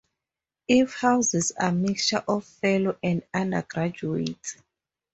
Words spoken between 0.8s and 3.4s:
houses a mixture of fellows and